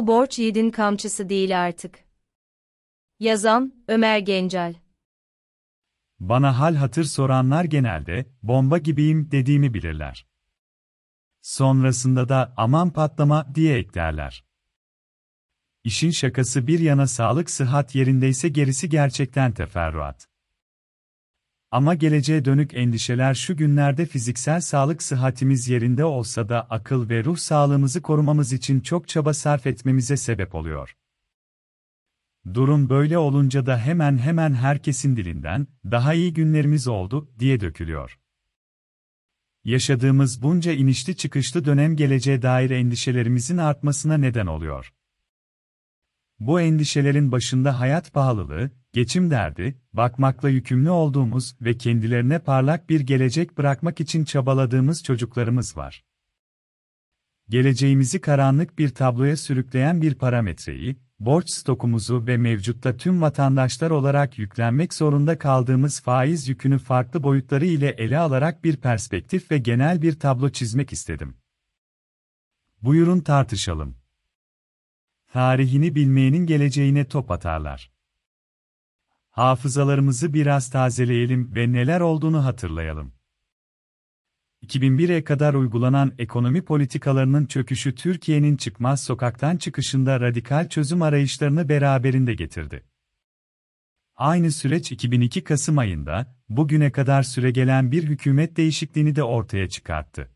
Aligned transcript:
Bu 0.00 0.06
borç 0.06 0.38
yiğidin 0.38 0.70
kamçısı 0.70 1.28
değil 1.28 1.62
artık. 1.64 1.98
Yazan, 3.18 3.84
Ömer 3.88 4.18
Gencel 4.18 4.74
Bana 6.20 6.58
hal 6.58 6.74
hatır 6.74 7.04
soranlar 7.04 7.64
genelde, 7.64 8.26
bomba 8.42 8.78
gibiyim 8.78 9.30
dediğimi 9.30 9.74
bilirler. 9.74 10.26
Sonrasında 11.40 12.28
da 12.28 12.54
aman 12.56 12.92
patlama 12.92 13.54
diye 13.54 13.78
eklerler. 13.78 14.44
İşin 15.84 16.10
şakası 16.10 16.66
bir 16.66 16.78
yana 16.80 17.06
sağlık 17.06 17.50
sıhhat 17.50 17.94
yerindeyse 17.94 18.48
gerisi 18.48 18.88
gerçekten 18.88 19.52
teferruat. 19.52 20.29
Ama 21.70 21.94
geleceğe 21.94 22.44
dönük 22.44 22.74
endişeler 22.74 23.34
şu 23.34 23.56
günlerde 23.56 24.06
fiziksel 24.06 24.60
sağlık 24.60 25.02
sıhhatimiz 25.02 25.68
yerinde 25.68 26.04
olsa 26.04 26.48
da 26.48 26.66
akıl 26.70 27.08
ve 27.08 27.24
ruh 27.24 27.36
sağlığımızı 27.36 28.02
korumamız 28.02 28.52
için 28.52 28.80
çok 28.80 29.08
çaba 29.08 29.34
sarf 29.34 29.66
etmemize 29.66 30.16
sebep 30.16 30.54
oluyor. 30.54 30.96
Durum 32.54 32.88
böyle 32.88 33.18
olunca 33.18 33.66
da 33.66 33.78
hemen 33.78 34.18
hemen 34.18 34.54
herkesin 34.54 35.16
dilinden, 35.16 35.66
daha 35.84 36.14
iyi 36.14 36.32
günlerimiz 36.34 36.88
oldu, 36.88 37.30
diye 37.38 37.60
dökülüyor. 37.60 38.18
Yaşadığımız 39.64 40.42
bunca 40.42 40.72
inişli 40.72 41.16
çıkışlı 41.16 41.64
dönem 41.64 41.96
geleceğe 41.96 42.42
dair 42.42 42.70
endişelerimizin 42.70 43.56
artmasına 43.56 44.16
neden 44.16 44.46
oluyor. 44.46 44.94
Bu 46.38 46.60
endişelerin 46.60 47.32
başında 47.32 47.80
hayat 47.80 48.12
pahalılığı, 48.12 48.70
geçim 48.92 49.30
derdi, 49.30 49.78
bakmakla 49.92 50.48
yükümlü 50.48 50.90
olduğumuz 50.90 51.56
ve 51.60 51.78
kendilerine 51.78 52.38
parlak 52.38 52.90
bir 52.90 53.00
gelecek 53.00 53.58
bırakmak 53.58 54.00
için 54.00 54.24
çabaladığımız 54.24 55.02
çocuklarımız 55.02 55.76
var. 55.76 56.04
Geleceğimizi 57.48 58.20
karanlık 58.20 58.78
bir 58.78 58.88
tabloya 58.88 59.36
sürükleyen 59.36 60.02
bir 60.02 60.14
parametreyi, 60.14 60.96
borç 61.20 61.50
stokumuzu 61.50 62.26
ve 62.26 62.36
mevcutta 62.36 62.96
tüm 62.96 63.22
vatandaşlar 63.22 63.90
olarak 63.90 64.38
yüklenmek 64.38 64.94
zorunda 64.94 65.38
kaldığımız 65.38 66.00
faiz 66.00 66.48
yükünü 66.48 66.78
farklı 66.78 67.22
boyutları 67.22 67.66
ile 67.66 67.88
ele 67.88 68.18
alarak 68.18 68.64
bir 68.64 68.76
perspektif 68.76 69.50
ve 69.50 69.58
genel 69.58 70.02
bir 70.02 70.18
tablo 70.18 70.50
çizmek 70.50 70.92
istedim. 70.92 71.36
Buyurun 72.82 73.20
tartışalım. 73.20 73.96
Tarihini 75.32 75.94
bilmeyenin 75.94 76.46
geleceğine 76.46 77.08
top 77.08 77.30
atarlar. 77.30 77.99
Hafızalarımızı 79.30 80.34
biraz 80.34 80.70
tazeleyelim 80.70 81.54
ve 81.54 81.72
neler 81.72 82.00
olduğunu 82.00 82.44
hatırlayalım. 82.44 83.12
2001'e 84.66 85.24
kadar 85.24 85.54
uygulanan 85.54 86.12
ekonomi 86.18 86.62
politikalarının 86.62 87.46
çöküşü 87.46 87.94
Türkiye'nin 87.94 88.56
çıkmaz 88.56 89.04
sokaktan 89.04 89.56
çıkışında 89.56 90.20
radikal 90.20 90.68
çözüm 90.68 91.02
arayışlarını 91.02 91.68
beraberinde 91.68 92.34
getirdi. 92.34 92.84
Aynı 94.16 94.52
süreç 94.52 94.92
2002 94.92 95.44
Kasım 95.44 95.78
ayında, 95.78 96.36
bugüne 96.48 96.92
kadar 96.92 97.22
süregelen 97.22 97.92
bir 97.92 98.02
hükümet 98.02 98.56
değişikliğini 98.56 99.16
de 99.16 99.22
ortaya 99.22 99.68
çıkarttı. 99.68 100.30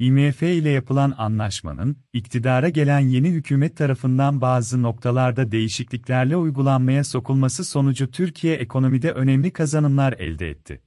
IMF 0.00 0.42
ile 0.42 0.70
yapılan 0.70 1.14
anlaşmanın, 1.18 1.96
iktidara 2.12 2.68
gelen 2.68 3.00
yeni 3.00 3.30
hükümet 3.30 3.76
tarafından 3.76 4.40
bazı 4.40 4.82
noktalarda 4.82 5.52
değişikliklerle 5.52 6.36
uygulanmaya 6.36 7.04
sokulması 7.04 7.64
sonucu 7.64 8.10
Türkiye 8.10 8.56
ekonomide 8.56 9.12
önemli 9.12 9.52
kazanımlar 9.52 10.12
elde 10.12 10.50
etti. 10.50 10.82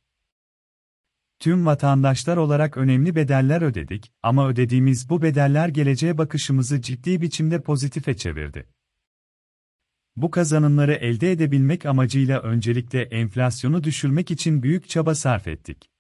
Tüm 1.40 1.66
vatandaşlar 1.66 2.38
olarak 2.38 2.78
önemli 2.78 3.16
bedeller 3.16 3.62
ödedik 3.62 4.12
ama 4.24 4.48
ödediğimiz 4.48 5.10
bu 5.10 5.22
bedeller 5.22 5.68
geleceğe 5.68 6.18
bakışımızı 6.18 6.82
ciddi 6.82 7.22
biçimde 7.22 7.62
pozitife 7.62 8.18
çevirdi. 8.18 8.68
Bu 10.16 10.32
kazanımları 10.32 10.94
elde 10.94 11.32
edebilmek 11.32 11.86
amacıyla 11.86 12.42
öncelikle 12.42 13.02
enflasyonu 13.02 13.84
düşürmek 13.84 14.32
için 14.32 14.64
büyük 14.64 14.90
çaba 14.90 15.16
sarf 15.16 15.48
ettik. 15.48 15.93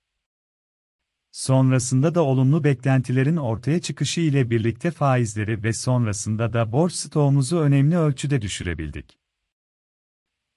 Sonrasında 1.34 2.16
da 2.16 2.24
olumlu 2.24 2.64
beklentilerin 2.64 3.38
ortaya 3.38 3.82
çıkışı 3.82 4.22
ile 4.22 4.50
birlikte 4.50 4.92
faizleri 4.92 5.64
ve 5.64 5.74
sonrasında 5.74 6.54
da 6.54 6.72
borç 6.72 6.94
stoğumuzu 6.94 7.58
önemli 7.58 7.98
ölçüde 7.98 8.42
düşürebildik. 8.42 9.18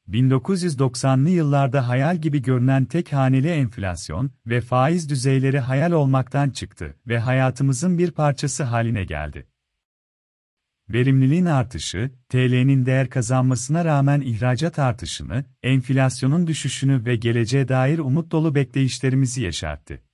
1990'lı 0.09 1.31
yıllarda 1.31 1.89
hayal 1.89 2.17
gibi 2.17 2.43
görünen 2.43 2.85
tek 2.85 3.13
haneli 3.13 3.49
enflasyon 3.49 4.31
ve 4.47 4.61
faiz 4.61 5.09
düzeyleri 5.09 5.61
hayal 5.61 5.93
olmaktan 5.93 6.51
çıktı 6.51 6.97
ve 7.07 7.19
hayatımızın 7.19 7.99
bir 7.99 8.11
parçası 8.11 8.65
haline 8.65 9.05
geldi. 9.05 9.47
Verimliliğin 10.89 11.47
artışı, 11.47 12.11
TL'nin 12.29 12.87
değer 12.87 13.11
kazanmasına 13.11 13.85
rağmen 13.85 14.21
ihracat 14.21 14.79
artışını, 14.79 15.45
enflasyonun 15.63 16.47
düşüşünü 16.47 17.05
ve 17.05 17.17
geleceğe 17.17 17.69
dair 17.69 17.99
umut 17.99 18.33
dolu 18.33 18.55
bekleyişlerimizi 18.55 19.43
yaşarttı. 19.43 20.06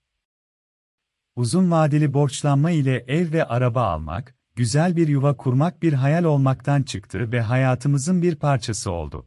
Uzun 1.36 1.70
vadeli 1.70 2.14
borçlanma 2.14 2.70
ile 2.70 3.04
ev 3.08 3.32
ve 3.32 3.44
araba 3.44 3.82
almak, 3.82 4.34
güzel 4.56 4.96
bir 4.96 5.08
yuva 5.08 5.36
kurmak 5.36 5.82
bir 5.82 5.92
hayal 5.92 6.24
olmaktan 6.24 6.82
çıktı 6.82 7.32
ve 7.32 7.40
hayatımızın 7.40 8.22
bir 8.22 8.36
parçası 8.36 8.90
oldu. 8.90 9.26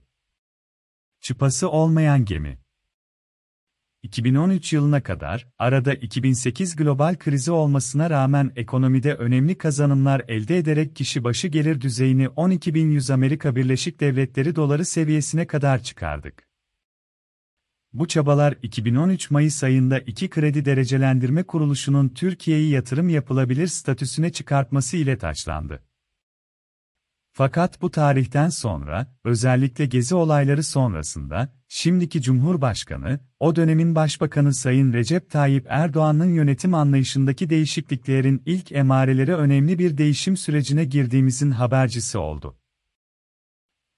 Çıpası 1.21 1.69
olmayan 1.69 2.25
gemi 2.25 2.59
2013 4.03 4.73
yılına 4.73 5.03
kadar, 5.03 5.47
arada 5.59 5.94
2008 5.94 6.75
global 6.75 7.15
krizi 7.15 7.51
olmasına 7.51 8.09
rağmen 8.09 8.51
ekonomide 8.55 9.13
önemli 9.13 9.57
kazanımlar 9.57 10.21
elde 10.27 10.57
ederek 10.57 10.95
kişi 10.95 11.23
başı 11.23 11.47
gelir 11.47 11.81
düzeyini 11.81 12.25
12.100 12.25 13.13
Amerika 13.13 13.55
Birleşik 13.55 13.99
Devletleri 13.99 14.55
doları 14.55 14.85
seviyesine 14.85 15.47
kadar 15.47 15.83
çıkardık. 15.83 16.54
Bu 17.95 18.07
çabalar 18.07 18.56
2013 18.63 19.31
Mayıs 19.31 19.63
ayında 19.63 20.00
iki 20.00 20.29
kredi 20.29 20.66
derecelendirme 20.66 21.44
kuruluşunun 21.44 22.09
Türkiye'yi 22.09 22.69
yatırım 22.69 23.09
yapılabilir 23.09 23.67
statüsüne 23.67 24.31
çıkartması 24.31 24.97
ile 24.97 25.17
taçlandı. 25.17 25.83
Fakat 27.31 27.81
bu 27.81 27.91
tarihten 27.91 28.50
sonra, 28.50 29.16
özellikle 29.23 29.85
gezi 29.85 30.16
olayları 30.16 30.63
sonrasında, 30.63 31.53
şimdiki 31.67 32.22
Cumhurbaşkanı, 32.22 33.19
o 33.39 33.56
dönemin 33.56 33.95
Başbakanı 33.95 34.53
Sayın 34.53 34.94
Recep 34.94 35.29
Tayyip 35.29 35.66
Erdoğan'ın 35.69 36.33
yönetim 36.33 36.73
anlayışındaki 36.73 37.50
değişikliklerin 37.50 38.44
ilk 38.45 38.72
emareleri 38.72 39.35
önemli 39.35 39.79
bir 39.79 39.97
değişim 39.97 40.38
sürecine 40.38 40.85
girdiğimizin 40.85 41.51
habercisi 41.51 42.17
oldu. 42.17 42.57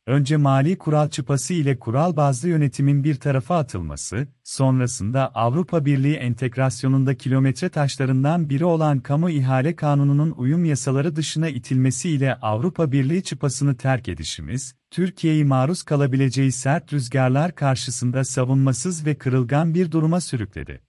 Önce 0.08 0.38
mali 0.38 0.78
kural 0.78 1.10
çıpası 1.10 1.54
ile 1.54 1.80
kural 1.80 2.16
bazlı 2.16 2.50
yönetimin 2.50 3.04
bir 3.04 3.16
tarafa 3.16 3.58
atılması, 3.58 4.28
sonrasında 4.44 5.36
Avrupa 5.36 5.86
Birliği 5.86 6.16
entegrasyonunda 6.16 7.16
kilometre 7.16 7.70
taşlarından 7.70 8.50
biri 8.50 8.66
olan 8.66 9.00
kamu 9.00 9.30
ihale 9.30 9.76
kanununun 9.76 10.34
uyum 10.38 10.66
yasaları 10.66 11.16
dışına 11.16 11.50
itilmesi 11.50 12.10
ile 12.10 12.36
Avrupa 12.36 12.92
Birliği 12.92 13.24
çıpasını 13.24 13.78
terk 13.78 14.10
edişimiz, 14.10 14.76
Türkiye'yi 14.92 15.46
maruz 15.46 15.84
kalabileceği 15.84 16.52
sert 16.52 16.94
rüzgarlar 16.94 17.56
karşısında 17.56 18.24
savunmasız 18.24 19.06
ve 19.06 19.16
kırılgan 19.16 19.74
bir 19.74 19.92
duruma 19.92 20.22
sürükledi. 20.22 20.87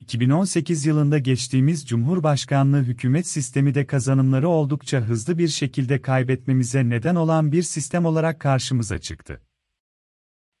2018 0.00 0.86
yılında 0.86 1.18
geçtiğimiz 1.18 1.86
Cumhurbaşkanlığı 1.86 2.82
hükümet 2.82 3.26
sistemi 3.26 3.74
de 3.74 3.86
kazanımları 3.86 4.48
oldukça 4.48 5.00
hızlı 5.00 5.38
bir 5.38 5.48
şekilde 5.48 6.02
kaybetmemize 6.02 6.88
neden 6.88 7.14
olan 7.14 7.52
bir 7.52 7.62
sistem 7.62 8.04
olarak 8.04 8.40
karşımıza 8.40 8.98
çıktı. 8.98 9.40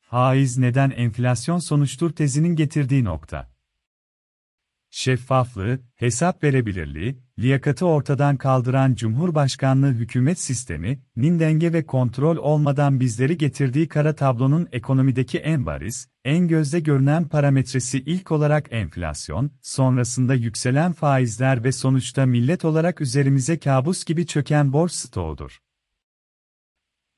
Faiz 0.00 0.58
neden 0.58 0.90
enflasyon 0.90 1.58
sonuçtur 1.58 2.10
tezinin 2.10 2.56
getirdiği 2.56 3.04
nokta 3.04 3.58
şeffaflığı, 4.90 5.80
hesap 5.94 6.44
verebilirliği, 6.44 7.18
liyakati 7.38 7.84
ortadan 7.84 8.36
kaldıran 8.36 8.94
Cumhurbaşkanlığı 8.94 9.92
hükümet 9.92 10.40
sistemi, 10.40 11.00
nin 11.16 11.38
denge 11.38 11.72
ve 11.72 11.86
kontrol 11.86 12.36
olmadan 12.36 13.00
bizleri 13.00 13.38
getirdiği 13.38 13.88
kara 13.88 14.14
tablonun 14.14 14.68
ekonomideki 14.72 15.38
en 15.38 15.66
bariz, 15.66 16.08
en 16.28 16.48
gözde 16.48 16.80
görünen 16.80 17.28
parametresi 17.28 17.98
ilk 17.98 18.32
olarak 18.32 18.66
enflasyon, 18.70 19.50
sonrasında 19.62 20.34
yükselen 20.34 20.92
faizler 20.92 21.64
ve 21.64 21.72
sonuçta 21.72 22.26
millet 22.26 22.64
olarak 22.64 23.00
üzerimize 23.00 23.58
kabus 23.58 24.04
gibi 24.04 24.26
çöken 24.26 24.72
borç 24.72 24.92
stoğudur. 24.92 25.58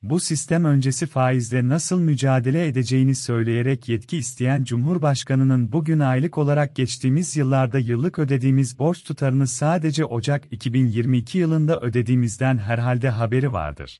Bu 0.01 0.19
sistem 0.19 0.65
öncesi 0.65 1.05
faizle 1.05 1.67
nasıl 1.67 1.99
mücadele 1.99 2.67
edeceğini 2.67 3.15
söyleyerek 3.15 3.89
yetki 3.89 4.17
isteyen 4.17 4.63
Cumhurbaşkanının 4.63 5.71
bugün 5.71 5.99
aylık 5.99 6.37
olarak 6.37 6.75
geçtiğimiz 6.75 7.37
yıllarda 7.37 7.79
yıllık 7.79 8.19
ödediğimiz 8.19 8.79
borç 8.79 9.03
tutarını 9.03 9.47
sadece 9.47 10.05
Ocak 10.05 10.43
2022 10.51 11.37
yılında 11.37 11.79
ödediğimizden 11.79 12.57
herhalde 12.57 13.09
haberi 13.09 13.53
vardır. 13.53 13.99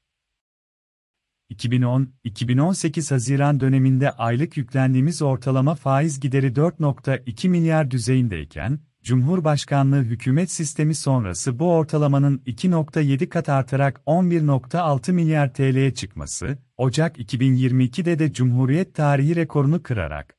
2010-2018 1.51 3.13
Haziran 3.13 3.59
döneminde 3.59 4.11
aylık 4.11 4.57
yüklendiğimiz 4.57 5.21
ortalama 5.21 5.75
faiz 5.75 6.19
gideri 6.19 6.47
4.2 6.47 7.47
milyar 7.47 7.91
düzeyindeyken, 7.91 8.79
Cumhurbaşkanlığı 9.03 10.01
hükümet 10.01 10.51
sistemi 10.51 10.95
sonrası 10.95 11.59
bu 11.59 11.73
ortalamanın 11.73 12.37
2.7 12.37 13.29
kat 13.29 13.49
artarak 13.49 14.01
11.6 14.05 15.11
milyar 15.11 15.53
TL'ye 15.53 15.93
çıkması, 15.93 16.57
Ocak 16.77 17.19
2022'de 17.19 18.19
de 18.19 18.33
Cumhuriyet 18.33 18.95
tarihi 18.95 19.35
rekorunu 19.35 19.83
kırarak 19.83 20.35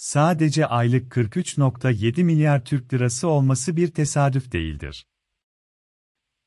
sadece 0.00 0.66
aylık 0.66 1.12
43.7 1.12 2.24
milyar 2.24 2.64
Türk 2.64 2.94
lirası 2.94 3.28
olması 3.28 3.76
bir 3.76 3.88
tesadüf 3.88 4.52
değildir. 4.52 5.06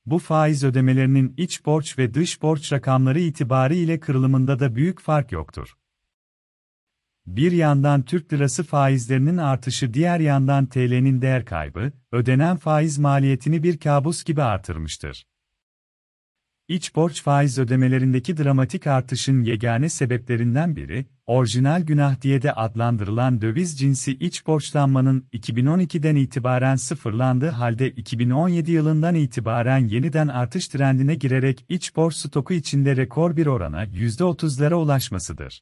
Bu 0.06 0.20
faiz 0.20 0.64
ödemelerinin 0.64 1.34
iç 1.38 1.66
borç 1.66 1.98
ve 1.98 2.14
dış 2.14 2.42
borç 2.42 2.74
rakamları 2.74 3.20
itibarı 3.20 3.76
ile 3.76 4.00
kırılımında 4.00 4.60
da 4.60 4.76
büyük 4.76 5.02
fark 5.02 5.32
yoktur. 5.32 5.74
Bir 7.26 7.52
yandan 7.52 8.02
Türk 8.02 8.34
lirası 8.34 8.64
faizlerinin 8.64 9.38
artışı 9.38 9.94
diğer 9.94 10.20
yandan 10.20 10.66
TL'nin 10.66 11.22
değer 11.22 11.46
kaybı, 11.46 11.92
ödenen 12.12 12.58
faiz 12.58 12.98
maliyetini 12.98 13.64
bir 13.64 13.78
kabus 13.78 14.24
gibi 14.24 14.44
artırmıştır. 14.44 15.26
İç 16.74 16.96
borç 16.96 17.24
faiz 17.24 17.60
ödemelerindeki 17.60 18.38
dramatik 18.38 18.88
artışın 18.88 19.44
yegane 19.44 19.90
sebeplerinden 19.90 20.76
biri, 20.76 21.06
orijinal 21.26 21.82
günah 21.82 22.22
diye 22.22 22.42
de 22.42 22.54
adlandırılan 22.54 23.42
döviz 23.42 23.80
cinsi 23.80 24.12
iç 24.12 24.48
borçlanmanın 24.48 25.26
2012'den 25.34 26.16
itibaren 26.16 26.76
sıfırlandığı 26.76 27.50
halde 27.50 27.92
2017 27.92 28.72
yılından 28.72 29.16
itibaren 29.16 29.88
yeniden 29.88 30.28
artış 30.28 30.68
trendine 30.68 31.16
girerek 31.16 31.66
iç 31.70 31.96
borç 31.96 32.16
stoku 32.16 32.54
içinde 32.54 32.96
rekor 32.96 33.38
bir 33.38 33.46
orana 33.46 33.84
%30'lara 33.86 34.74
ulaşmasıdır. 34.74 35.62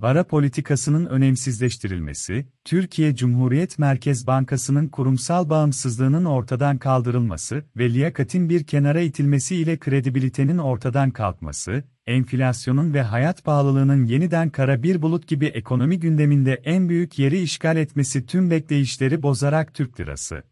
Para 0.00 0.24
politikasının 0.24 1.06
önemsizleştirilmesi, 1.06 2.46
Türkiye 2.64 3.16
Cumhuriyet 3.16 3.78
Merkez 3.78 4.26
Bankası'nın 4.26 4.88
kurumsal 4.88 5.50
bağımsızlığının 5.50 6.24
ortadan 6.24 6.78
kaldırılması 6.78 7.64
ve 7.76 7.90
liyakatin 7.90 8.48
bir 8.48 8.64
kenara 8.64 9.00
itilmesi 9.00 9.56
ile 9.56 9.78
kredibilitenin 9.78 10.58
ortadan 10.58 11.10
kalkması, 11.10 11.84
enflasyonun 12.06 12.94
ve 12.94 13.02
hayat 13.02 13.44
pahalılığının 13.44 14.04
yeniden 14.04 14.50
kara 14.50 14.82
bir 14.82 15.02
bulut 15.02 15.28
gibi 15.28 15.46
ekonomi 15.46 16.00
gündeminde 16.00 16.54
en 16.64 16.88
büyük 16.88 17.18
yeri 17.18 17.40
işgal 17.40 17.76
etmesi 17.76 18.26
tüm 18.26 18.50
bekleyişleri 18.50 19.22
bozarak 19.22 19.74
Türk 19.74 20.00
lirası 20.00 20.42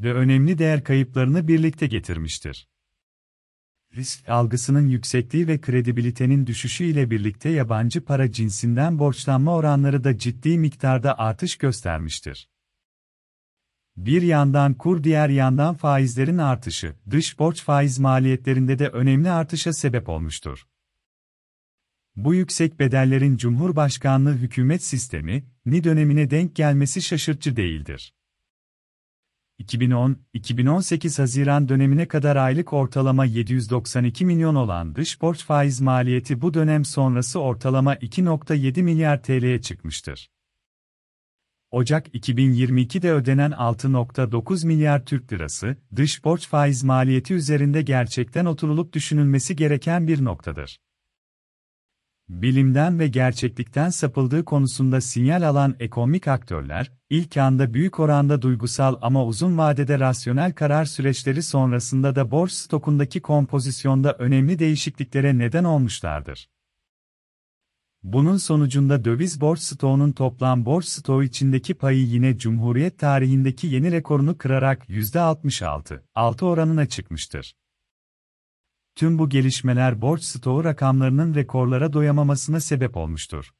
ve 0.00 0.14
önemli 0.14 0.58
değer 0.58 0.84
kayıplarını 0.84 1.48
birlikte 1.48 1.86
getirmiştir 1.86 2.68
risk 3.96 4.28
algısının 4.28 4.88
yüksekliği 4.88 5.48
ve 5.48 5.60
kredibilitenin 5.60 6.46
düşüşü 6.46 6.84
ile 6.84 7.10
birlikte 7.10 7.48
yabancı 7.48 8.04
para 8.04 8.32
cinsinden 8.32 8.98
borçlanma 8.98 9.54
oranları 9.54 10.04
da 10.04 10.18
ciddi 10.18 10.58
miktarda 10.58 11.18
artış 11.18 11.56
göstermiştir. 11.56 12.48
Bir 13.96 14.22
yandan 14.22 14.74
kur 14.74 15.04
diğer 15.04 15.28
yandan 15.28 15.74
faizlerin 15.74 16.38
artışı, 16.38 16.94
dış 17.10 17.38
borç 17.38 17.62
faiz 17.62 17.98
maliyetlerinde 17.98 18.78
de 18.78 18.88
önemli 18.88 19.30
artışa 19.30 19.72
sebep 19.72 20.08
olmuştur. 20.08 20.66
Bu 22.16 22.34
yüksek 22.34 22.78
bedellerin 22.78 23.36
Cumhurbaşkanlığı 23.36 24.34
hükümet 24.34 24.82
sistemi, 24.82 25.44
ni 25.66 25.84
dönemine 25.84 26.30
denk 26.30 26.56
gelmesi 26.56 27.02
şaşırtıcı 27.02 27.56
değildir. 27.56 28.14
2010-2018 29.60 31.20
Haziran 31.20 31.68
dönemine 31.68 32.08
kadar 32.08 32.36
aylık 32.36 32.72
ortalama 32.72 33.24
792 33.24 34.24
milyon 34.24 34.54
olan 34.54 34.94
dış 34.94 35.22
borç 35.22 35.44
faiz 35.44 35.80
maliyeti 35.80 36.40
bu 36.40 36.54
dönem 36.54 36.84
sonrası 36.84 37.40
ortalama 37.40 37.94
2.7 37.94 38.82
milyar 38.82 39.22
TL'ye 39.22 39.60
çıkmıştır. 39.60 40.30
Ocak 41.70 42.14
2022'de 42.14 43.12
ödenen 43.12 43.50
6.9 43.50 44.66
milyar 44.66 45.04
Türk 45.04 45.32
lirası, 45.32 45.76
dış 45.96 46.24
borç 46.24 46.48
faiz 46.48 46.84
maliyeti 46.84 47.34
üzerinde 47.34 47.82
gerçekten 47.82 48.44
oturulup 48.44 48.92
düşünülmesi 48.92 49.56
gereken 49.56 50.08
bir 50.08 50.24
noktadır 50.24 50.78
bilimden 52.28 52.98
ve 52.98 53.08
gerçeklikten 53.08 53.90
sapıldığı 53.90 54.44
konusunda 54.44 55.00
sinyal 55.00 55.48
alan 55.48 55.76
ekonomik 55.80 56.28
aktörler, 56.28 56.92
ilk 57.10 57.36
anda 57.36 57.74
büyük 57.74 58.00
oranda 58.00 58.42
duygusal 58.42 58.96
ama 59.02 59.24
uzun 59.24 59.58
vadede 59.58 59.98
rasyonel 59.98 60.52
karar 60.52 60.84
süreçleri 60.84 61.42
sonrasında 61.42 62.16
da 62.16 62.30
borç 62.30 62.52
stokundaki 62.52 63.20
kompozisyonda 63.20 64.12
önemli 64.12 64.58
değişikliklere 64.58 65.38
neden 65.38 65.64
olmuşlardır. 65.64 66.48
Bunun 68.02 68.36
sonucunda 68.36 69.04
döviz 69.04 69.40
borç 69.40 69.60
stoğunun 69.60 70.12
toplam 70.12 70.64
borç 70.64 70.84
stoğu 70.84 71.22
içindeki 71.22 71.74
payı 71.74 72.06
yine 72.06 72.38
Cumhuriyet 72.38 72.98
tarihindeki 72.98 73.66
yeni 73.66 73.92
rekorunu 73.92 74.38
kırarak 74.38 74.88
%66, 74.88 76.00
6 76.14 76.46
oranına 76.46 76.86
çıkmıştır. 76.86 77.54
Tüm 78.96 79.18
bu 79.18 79.28
gelişmeler 79.28 80.00
borç 80.00 80.22
stoğu 80.22 80.64
rakamlarının 80.64 81.34
rekorlara 81.34 81.92
doyamamasına 81.92 82.60
sebep 82.60 82.96
olmuştur. 82.96 83.52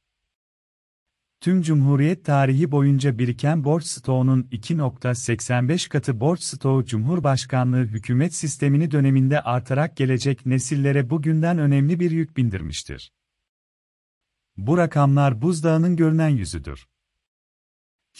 Tüm 1.40 1.62
Cumhuriyet 1.62 2.24
tarihi 2.24 2.70
boyunca 2.70 3.18
biriken 3.18 3.64
borç 3.64 3.84
stoğunun 3.84 4.42
2.85 4.42 5.88
katı 5.88 6.20
borç 6.20 6.42
stoğu 6.42 6.84
Cumhurbaşkanlığı 6.84 7.84
hükümet 7.84 8.34
sistemini 8.34 8.90
döneminde 8.90 9.40
artarak 9.40 9.96
gelecek 9.96 10.46
nesillere 10.46 11.10
bugünden 11.10 11.58
önemli 11.58 12.00
bir 12.00 12.10
yük 12.10 12.36
bindirmiştir. 12.36 13.12
Bu 14.56 14.78
rakamlar 14.78 15.42
buzdağının 15.42 15.96
görünen 15.96 16.28
yüzüdür. 16.28 16.86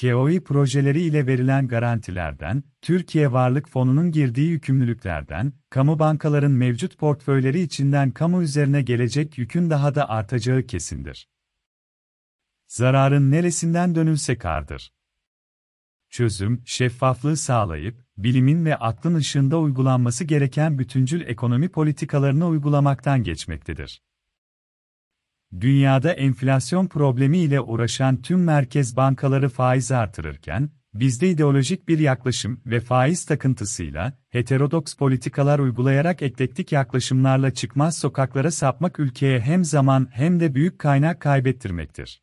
KOİ 0.00 0.44
projeleri 0.44 1.00
ile 1.00 1.26
verilen 1.26 1.69
garantilerden, 1.69 2.62
Türkiye 2.82 3.32
Varlık 3.32 3.69
Fonu'nun 3.69 4.12
girdiği 4.12 4.48
yükümlülüklerden, 4.48 5.52
kamu 5.70 5.98
bankaların 5.98 6.50
mevcut 6.50 6.98
portföyleri 6.98 7.60
içinden 7.60 8.10
kamu 8.10 8.43
üzerine 8.43 8.82
gelecek 8.82 9.38
yükün 9.38 9.70
daha 9.70 9.94
da 9.94 10.08
artacağı 10.08 10.62
kesindir. 10.62 11.28
Zararın 12.66 13.31
neresinden 13.31 13.94
dönülse 13.94 14.38
kardır. 14.38 14.93
Çözüm, 16.10 16.62
şeffaflığı 16.64 17.37
sağlayıp, 17.37 18.04
bilimin 18.19 18.64
ve 18.64 18.76
aklın 18.76 19.14
ışığında 19.14 19.58
uygulanması 19.58 20.25
gereken 20.25 20.78
bütüncül 20.78 21.20
ekonomi 21.20 21.69
politikalarını 21.69 22.46
uygulamaktan 22.46 23.22
geçmektedir. 23.22 24.02
Dünyada 25.60 26.12
enflasyon 26.12 26.87
problemi 26.87 27.38
ile 27.38 27.61
uğraşan 27.61 28.23
tüm 28.23 28.44
merkez 28.44 28.97
bankaları 28.97 29.49
faiz 29.49 29.92
artırırken, 29.92 30.70
bizde 30.94 31.30
ideolojik 31.30 31.88
bir 31.88 31.99
yaklaşım 31.99 32.61
ve 32.66 32.80
faiz 32.80 33.25
takıntısıyla, 33.25 34.12
heterodoks 34.28 34.94
politikalar 34.94 35.59
uygulayarak 35.59 36.23
eklektik 36.23 36.73
yaklaşımlarla 36.73 37.54
çıkmaz 37.54 37.99
sokaklara 37.99 38.50
sapmak 38.50 39.00
ülkeye 39.00 39.40
hem 39.40 39.64
zaman 39.64 40.09
hem 40.12 40.40
de 40.40 40.54
büyük 40.54 40.78
kaynak 40.78 41.20
kaybettirmektir. 41.20 42.23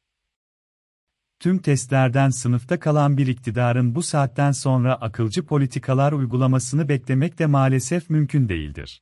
Tüm 1.40 1.58
testlerden 1.58 2.30
sınıfta 2.30 2.80
kalan 2.80 3.18
bir 3.18 3.28
iktidarın 3.28 3.96
bu 3.96 4.04
saatten 4.04 4.52
sonra 4.52 4.96
akılcı 4.96 5.46
politikalar 5.46 6.12
uygulamasını 6.12 6.90
beklemek 6.90 7.40
de 7.40 7.46
maalesef 7.46 8.10
mümkün 8.10 8.50
değildir. 8.50 9.02